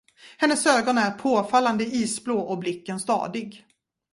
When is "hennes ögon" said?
0.37-0.97